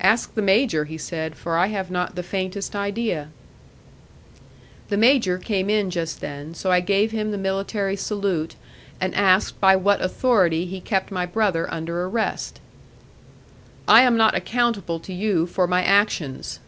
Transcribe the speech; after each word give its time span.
"Ask 0.00 0.32
the 0.34 0.40
major," 0.40 0.86
he 0.86 0.96
said, 0.96 1.36
"for 1.36 1.58
I 1.58 1.66
have 1.66 1.90
not 1.90 2.14
the 2.14 2.22
faintest 2.22 2.74
idea." 2.74 3.28
The 4.88 4.96
major 4.96 5.36
came 5.36 5.68
in 5.68 5.90
just 5.90 6.22
then, 6.22 6.54
so 6.54 6.70
I 6.70 6.80
gave 6.80 7.10
him 7.10 7.30
the 7.30 7.36
military 7.36 7.94
salute, 7.94 8.54
and 9.02 9.14
asked 9.14 9.60
by 9.60 9.76
what 9.76 10.00
authority 10.00 10.64
he 10.64 10.80
kept 10.80 11.10
my 11.10 11.26
brother 11.26 11.70
under 11.70 12.06
arrest. 12.06 12.58
"I 13.86 14.00
am 14.00 14.16
not 14.16 14.34
accountable 14.34 14.98
to 15.00 15.12
you 15.12 15.46
for 15.46 15.66
my 15.66 15.84
actions." 15.84 16.58